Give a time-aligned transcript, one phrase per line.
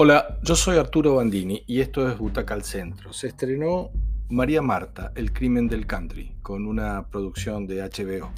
[0.00, 3.12] Hola, yo soy Arturo Bandini y esto es Butaca al Centro.
[3.12, 3.90] Se estrenó
[4.28, 8.30] María Marta, El crimen del country, con una producción de HBO.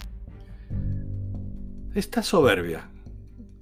[1.94, 2.90] Está soberbia.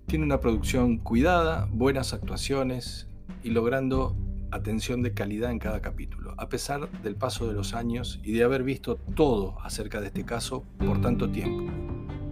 [0.06, 3.08] Tiene una producción cuidada, buenas actuaciones
[3.42, 4.16] y logrando
[4.52, 8.44] atención de calidad en cada capítulo, a pesar del paso de los años y de
[8.44, 11.64] haber visto todo acerca de este caso por tanto tiempo.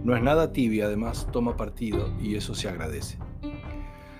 [0.05, 3.17] No es nada tibia, además toma partido y eso se agradece.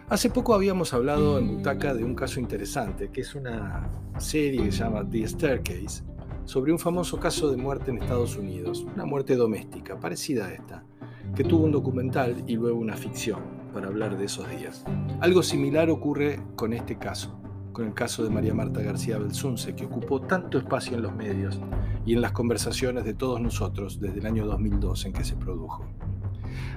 [0.10, 3.90] Hace poco habíamos hablado en Butaca de un caso interesante, que es una
[4.20, 6.06] serie que se llama The Staircase,
[6.46, 10.86] sobre un famoso caso de muerte en Estados Unidos, una muerte doméstica, parecida a esta,
[11.36, 13.42] que tuvo un documental y luego una ficción,
[13.74, 14.86] para hablar de esos días.
[15.20, 17.38] Algo similar ocurre con este caso,
[17.74, 21.60] con el caso de María Marta García Belsunce, que ocupó tanto espacio en los medios
[22.05, 25.86] y en las conversaciones de todos nosotros desde el año 2002 en que se produjo.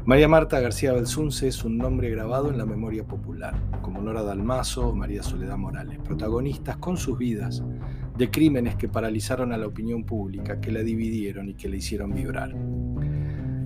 [0.05, 4.89] María Marta García Belsunce es un nombre grabado en la memoria popular, como Nora Dalmazo
[4.89, 7.63] o María Soledad Morales, protagonistas con sus vidas
[8.17, 12.15] de crímenes que paralizaron a la opinión pública, que la dividieron y que la hicieron
[12.15, 12.55] vibrar.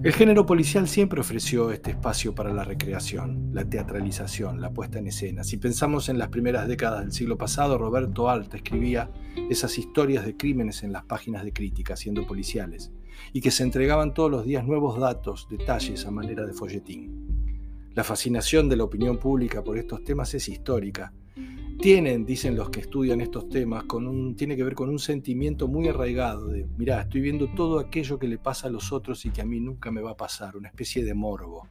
[0.04, 5.06] El género policial siempre ofreció este espacio para la recreación, la teatralización, la puesta en
[5.06, 5.44] escena.
[5.44, 9.10] Si pensamos en las primeras décadas del siglo pasado, Roberto Alta escribía
[9.48, 12.92] esas historias de crímenes en las páginas de crítica, siendo policiales,
[13.32, 17.90] y que se entregaban todos los días nuevos datos, detalles a manera de folletín.
[17.94, 21.12] La fascinación de la opinión pública por estos temas es histórica
[21.78, 25.88] tienen, dicen los que estudian estos temas, con tiene que ver con un sentimiento muy
[25.88, 29.42] arraigado de, mirá, estoy viendo todo aquello que le pasa a los otros y que
[29.42, 31.68] a mí nunca me va a pasar, una especie de morbo.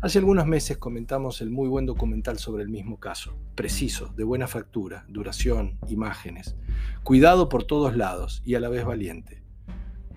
[0.00, 4.46] Hace algunos meses comentamos el muy buen documental sobre el mismo caso, preciso, de buena
[4.46, 6.56] factura, duración, imágenes,
[7.02, 9.41] cuidado por todos lados y a la vez valiente.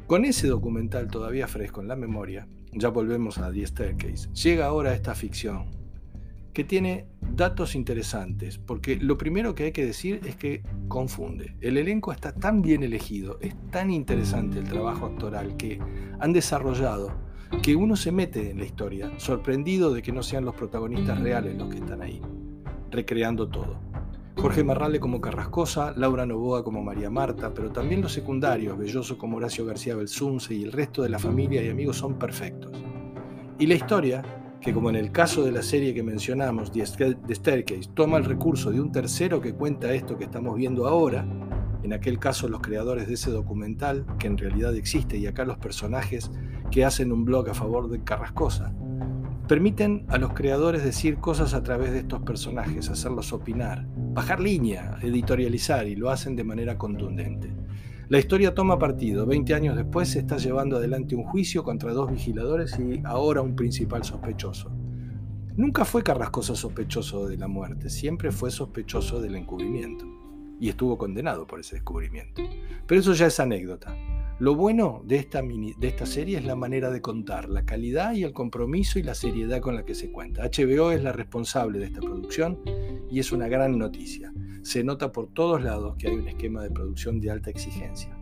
[0.08, 4.94] Con ese documental todavía fresco en la memoria, ya volvemos a The Staircase, llega ahora
[4.94, 5.72] esta ficción,
[6.53, 11.56] que tiene datos interesantes, porque lo primero que hay que decir es que confunde.
[11.59, 15.79] El elenco está tan bien elegido, es tan interesante el trabajo actoral que
[16.19, 17.12] han desarrollado,
[17.63, 21.58] que uno se mete en la historia, sorprendido de que no sean los protagonistas reales
[21.58, 22.22] los que están ahí,
[22.91, 23.79] recreando todo.
[24.38, 29.38] Jorge Marrale como Carrascosa, Laura Novoa como María Marta, pero también los secundarios, Belloso como
[29.38, 32.72] Horacio García Belsunce y el resto de la familia y amigos son perfectos.
[33.57, 34.23] Y la historia
[34.66, 38.72] que como en el caso de la serie que mencionamos, The Staircase, toma el recurso
[38.72, 41.23] de un tercero que cuenta esto que estamos viendo ahora,
[41.84, 45.59] en aquel caso los creadores de ese documental, que en realidad existe, y acá los
[45.59, 46.31] personajes
[46.72, 48.73] que hacen un blog a favor de Carrascosa,
[49.47, 53.85] permiten a los creadores decir cosas a través de estos personajes, hacerlos opinar,
[54.16, 57.50] bajar línea, editorializar, y lo hacen de manera contundente.
[58.08, 59.26] La historia toma partido.
[59.26, 63.58] Veinte años después se está llevando adelante un juicio contra dos vigiladores y ahora un
[63.58, 64.72] principal sospechoso.
[65.58, 70.06] Nunca fue Carrascosa sospechoso de la muerte, siempre fue sospechoso del encubrimiento.
[70.62, 72.42] Y estuvo condenado por ese descubrimiento.
[72.88, 73.97] Pero eso ya es anécdota.
[74.40, 78.24] Lo bueno de esta, de esta serie es la manera de contar, la calidad y
[78.24, 80.44] el compromiso y la seriedad con la que se cuenta.
[80.44, 82.59] HBO es la responsable de esta producción
[83.09, 84.31] y es una gran noticia
[84.66, 88.17] se nota por todos lados que hay un esquema de producción de alta exigencia.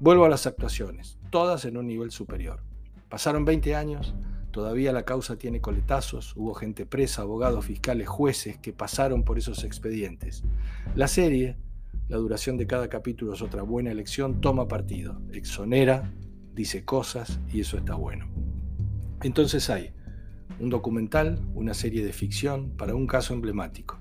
[0.00, 2.62] Vuelvo a las actuaciones, todas en un nivel superior.
[3.10, 4.14] Pasaron 20 años,
[4.52, 9.64] todavía la causa tiene coletazos, hubo gente presa, abogados, fiscales, jueces que pasaron por esos
[9.64, 10.44] expedientes.
[10.94, 11.58] La serie,
[12.08, 16.10] la duración de cada capítulo es otra buena elección, toma partido, exonera,
[16.54, 18.28] dice cosas y eso está bueno.
[19.20, 19.92] Entonces hay
[20.58, 23.98] un documental, una serie de ficción para un caso emblemático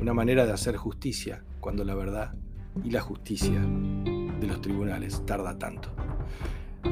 [0.00, 2.34] una manera de hacer justicia cuando la verdad
[2.84, 5.90] y la justicia de los tribunales tarda tanto.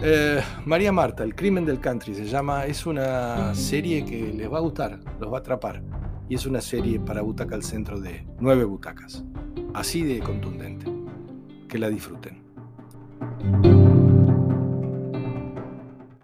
[0.02, 4.58] Eh, María Marta, El crimen del country se llama, es una serie que les va
[4.58, 5.82] a gustar, los va a atrapar.
[6.28, 9.22] Y es una serie para butaca al centro de nueve butacas.
[9.74, 10.86] Así de contundente.
[11.68, 12.42] Que la disfruten.